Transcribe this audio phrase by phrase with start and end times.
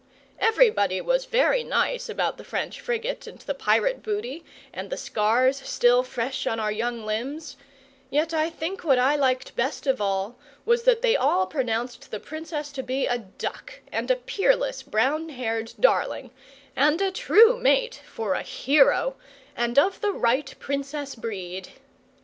[0.39, 4.43] Everybody was very nice about the French frigate, and the pirate booty,
[4.73, 7.55] and the scars still fresh on our young limbs;
[8.09, 12.19] yet I think what I liked best of all was, that they all pronounced the
[12.19, 16.31] Princess to be a duck, and a peerless, brown haired darling,
[16.75, 19.17] and a true mate for a hero,
[19.55, 21.73] and of the right Princess breed.